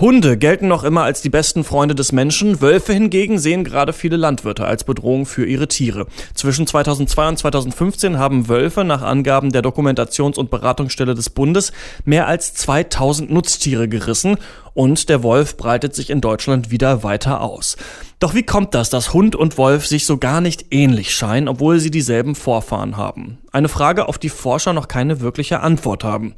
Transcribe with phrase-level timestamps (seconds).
[0.00, 4.16] Hunde gelten noch immer als die besten Freunde des Menschen, Wölfe hingegen sehen gerade viele
[4.16, 6.06] Landwirte als Bedrohung für ihre Tiere.
[6.34, 11.72] Zwischen 2002 und 2015 haben Wölfe nach Angaben der Dokumentations- und Beratungsstelle des Bundes
[12.04, 14.36] mehr als 2000 Nutztiere gerissen
[14.72, 17.76] und der Wolf breitet sich in Deutschland wieder weiter aus.
[18.20, 21.80] Doch wie kommt das, dass Hund und Wolf sich so gar nicht ähnlich scheinen, obwohl
[21.80, 23.38] sie dieselben Vorfahren haben?
[23.50, 26.34] Eine Frage, auf die Forscher noch keine wirkliche Antwort haben.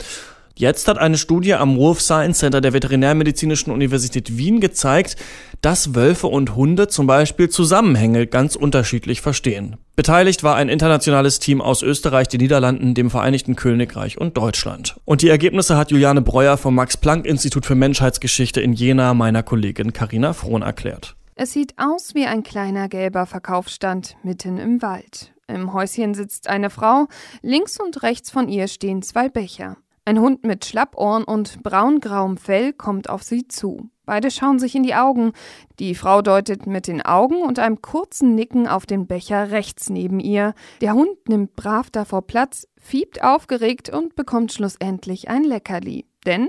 [0.60, 5.16] Jetzt hat eine Studie am Wolf Science Center der Veterinärmedizinischen Universität Wien gezeigt,
[5.62, 9.78] dass Wölfe und Hunde zum Beispiel Zusammenhänge ganz unterschiedlich verstehen.
[9.96, 15.00] Beteiligt war ein internationales Team aus Österreich, den Niederlanden, dem Vereinigten Königreich und Deutschland.
[15.06, 20.34] Und die Ergebnisse hat Juliane Breuer vom Max-Planck-Institut für Menschheitsgeschichte in Jena meiner Kollegin Karina
[20.34, 21.16] Frohn erklärt.
[21.36, 25.32] Es sieht aus wie ein kleiner gelber Verkaufsstand mitten im Wald.
[25.48, 27.06] Im Häuschen sitzt eine Frau,
[27.40, 29.78] links und rechts von ihr stehen zwei Becher.
[30.04, 33.90] Ein Hund mit Schlappohren und braungrauem Fell kommt auf sie zu.
[34.06, 35.32] Beide schauen sich in die Augen.
[35.78, 40.18] Die Frau deutet mit den Augen und einem kurzen Nicken auf den Becher rechts neben
[40.18, 40.54] ihr.
[40.80, 46.06] Der Hund nimmt brav davor Platz, fiebt aufgeregt und bekommt schlussendlich ein Leckerli.
[46.26, 46.48] Denn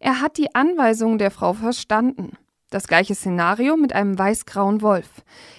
[0.00, 2.38] er hat die Anweisung der Frau verstanden.
[2.72, 5.06] Das gleiche Szenario mit einem weißgrauen Wolf.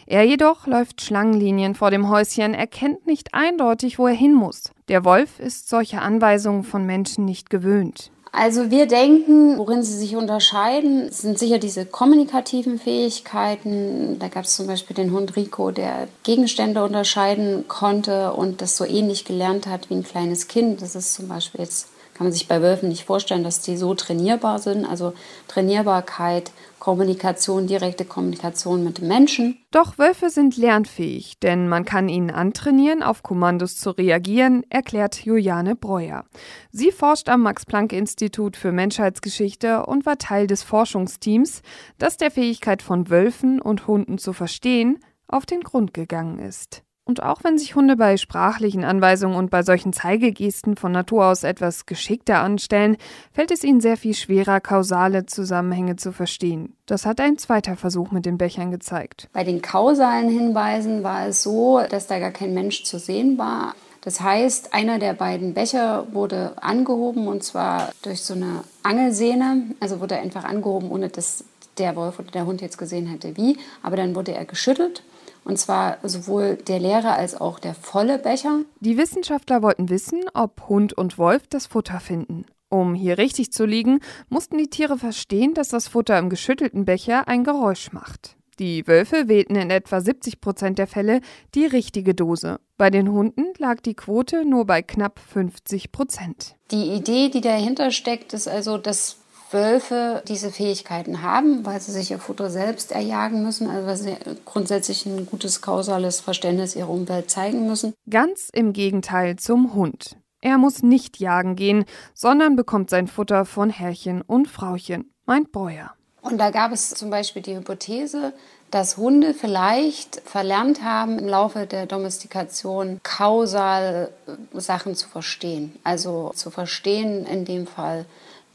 [0.07, 4.71] Er jedoch läuft Schlangenlinien vor dem Häuschen, erkennt nicht eindeutig, wo er hin muss.
[4.87, 8.09] Der Wolf ist solche Anweisungen von Menschen nicht gewöhnt.
[8.31, 14.17] Also wir denken, worin sie sich unterscheiden, sind sicher diese kommunikativen Fähigkeiten.
[14.17, 18.85] Da gab es zum Beispiel den Hund Rico, der Gegenstände unterscheiden konnte und das so
[18.85, 20.81] ähnlich gelernt hat wie ein kleines Kind.
[20.81, 21.89] Das ist zum Beispiel jetzt
[22.23, 24.85] kann man sich bei Wölfen nicht vorstellen, dass die so trainierbar sind.
[24.85, 25.11] Also
[25.49, 29.57] Trainierbarkeit, Kommunikation, direkte Kommunikation mit Menschen.
[29.71, 35.75] Doch Wölfe sind lernfähig, denn man kann ihnen antrainieren, auf Kommandos zu reagieren, erklärt Juliane
[35.75, 36.23] Breuer.
[36.71, 41.61] Sie forscht am Max-Planck-Institut für Menschheitsgeschichte und war Teil des Forschungsteams,
[41.97, 46.82] das der Fähigkeit von Wölfen und Hunden zu verstehen auf den Grund gegangen ist.
[47.05, 51.43] Und auch wenn sich Hunde bei sprachlichen Anweisungen und bei solchen Zeigegesten von Natur aus
[51.43, 52.95] etwas geschickter anstellen,
[53.33, 56.77] fällt es ihnen sehr viel schwerer, kausale Zusammenhänge zu verstehen.
[56.85, 59.27] Das hat ein zweiter Versuch mit den Bechern gezeigt.
[59.33, 63.75] Bei den kausalen Hinweisen war es so, dass da gar kein Mensch zu sehen war.
[63.99, 69.63] Das heißt, einer der beiden Becher wurde angehoben und zwar durch so eine Angelsehne.
[69.81, 71.43] Also wurde er einfach angehoben, ohne dass
[71.77, 73.57] der Wolf oder der Hund jetzt gesehen hätte, wie.
[73.81, 75.03] Aber dann wurde er geschüttelt
[75.45, 78.59] und zwar sowohl der leere als auch der volle Becher.
[78.79, 82.45] Die Wissenschaftler wollten wissen, ob Hund und Wolf das Futter finden.
[82.69, 83.99] Um hier richtig zu liegen,
[84.29, 88.35] mussten die Tiere verstehen, dass das Futter im geschüttelten Becher ein Geräusch macht.
[88.59, 91.21] Die Wölfe wählten in etwa 70 Prozent der Fälle
[91.55, 92.59] die richtige Dose.
[92.77, 96.55] Bei den Hunden lag die Quote nur bei knapp 50 Prozent.
[96.71, 99.17] Die Idee, die dahinter steckt, ist also, dass
[99.53, 104.17] Wölfe diese Fähigkeiten haben, weil sie sich ihr Futter selbst erjagen müssen, also weil sie
[104.45, 107.93] grundsätzlich ein gutes kausales Verständnis ihrer Umwelt zeigen müssen.
[108.09, 110.17] Ganz im Gegenteil zum Hund.
[110.41, 115.93] Er muss nicht jagen gehen, sondern bekommt sein Futter von Herrchen und Frauchen, meint Breuer.
[116.21, 118.33] Und da gab es zum Beispiel die Hypothese,
[118.71, 124.09] dass Hunde vielleicht verlernt haben, im Laufe der Domestikation kausal
[124.53, 125.77] Sachen zu verstehen.
[125.83, 128.05] Also zu verstehen in dem Fall,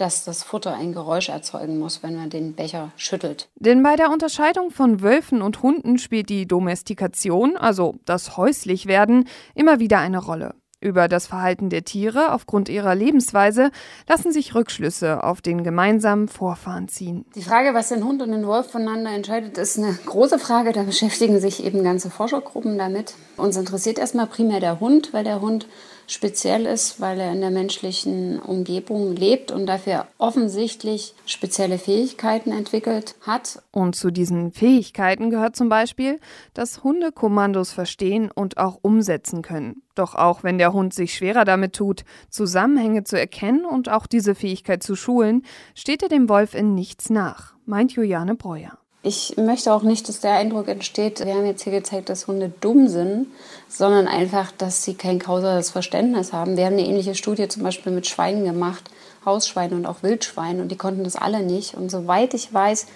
[0.00, 3.48] dass das Futter ein Geräusch erzeugen muss, wenn man den Becher schüttelt.
[3.56, 9.80] Denn bei der Unterscheidung von Wölfen und Hunden spielt die Domestikation, also das Häuslichwerden, immer
[9.80, 10.54] wieder eine Rolle.
[10.80, 13.72] Über das Verhalten der Tiere aufgrund ihrer Lebensweise
[14.08, 17.24] lassen sich Rückschlüsse auf den gemeinsamen Vorfahren ziehen.
[17.34, 20.72] Die Frage, was den Hund und den Wolf voneinander entscheidet, ist eine große Frage.
[20.72, 23.14] Da beschäftigen sich eben ganze Forschergruppen damit.
[23.36, 25.66] Uns interessiert erstmal primär der Hund, weil der Hund
[26.08, 33.14] speziell ist, weil er in der menschlichen Umgebung lebt und dafür offensichtlich spezielle Fähigkeiten entwickelt
[33.20, 33.62] hat.
[33.70, 36.18] Und zu diesen Fähigkeiten gehört zum Beispiel,
[36.54, 39.82] dass Hunde Kommandos verstehen und auch umsetzen können.
[39.94, 44.34] Doch auch wenn der Hund sich schwerer damit tut, Zusammenhänge zu erkennen und auch diese
[44.34, 45.44] Fähigkeit zu schulen,
[45.74, 48.77] steht er dem Wolf in nichts nach, meint Juliane Breuer.
[49.02, 52.52] Ich möchte auch nicht, dass der Eindruck entsteht, wir haben jetzt hier gezeigt, dass Hunde
[52.60, 53.28] dumm sind,
[53.68, 56.56] sondern einfach, dass sie kein kausales Verständnis haben.
[56.56, 58.90] Wir haben eine ähnliche Studie zum Beispiel mit Schweinen gemacht,
[59.24, 61.74] Hausschweinen und auch Wildschweinen, und die konnten das alle nicht.
[61.74, 62.86] Und soweit ich weiß,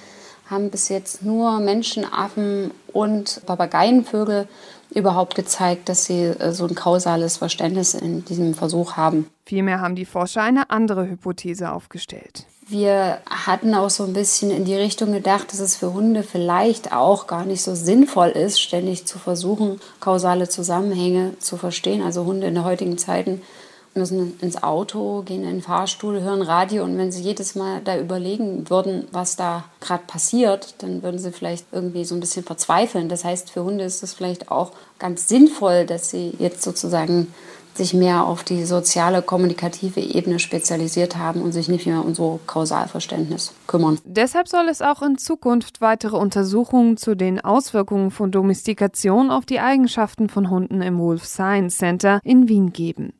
[0.50, 4.48] haben bis jetzt nur Menschen, Affen und Papageienvögel
[4.90, 9.28] überhaupt gezeigt, dass sie äh, so ein kausales Verständnis in diesem Versuch haben.
[9.46, 12.46] Vielmehr haben die Forscher eine andere Hypothese aufgestellt.
[12.72, 16.90] Wir hatten auch so ein bisschen in die Richtung gedacht, dass es für Hunde vielleicht
[16.94, 22.00] auch gar nicht so sinnvoll ist, ständig zu versuchen, kausale Zusammenhänge zu verstehen.
[22.00, 23.42] Also Hunde in der heutigen Zeiten
[23.94, 27.98] müssen ins Auto, gehen in den Fahrstuhl, hören Radio und wenn sie jedes Mal da
[27.98, 33.10] überlegen würden, was da gerade passiert, dann würden sie vielleicht irgendwie so ein bisschen verzweifeln.
[33.10, 37.34] Das heißt, für Hunde ist es vielleicht auch ganz sinnvoll, dass sie jetzt sozusagen
[37.76, 42.40] sich mehr auf die soziale, kommunikative Ebene spezialisiert haben und sich nicht mehr um so
[42.46, 43.98] Kausalverständnis kümmern.
[44.04, 49.60] Deshalb soll es auch in Zukunft weitere Untersuchungen zu den Auswirkungen von Domestikation auf die
[49.60, 53.14] Eigenschaften von Hunden im Wolf Science Center in Wien geben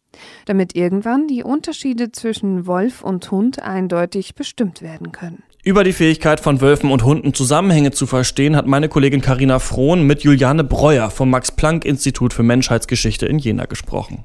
[0.45, 5.43] damit irgendwann die Unterschiede zwischen Wolf und Hund eindeutig bestimmt werden können.
[5.65, 10.05] Über die Fähigkeit von Wölfen und Hunden Zusammenhänge zu verstehen, hat meine Kollegin Karina Frohn
[10.05, 14.25] mit Juliane Breuer vom Max-Planck-Institut für Menschheitsgeschichte in Jena gesprochen.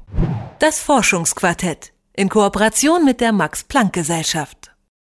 [0.58, 4.67] Das Forschungsquartett in Kooperation mit der Max-Planck-Gesellschaft.